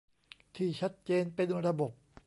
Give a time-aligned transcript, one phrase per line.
[0.55, 1.91] ที่ชัดเจนเป็นระบบ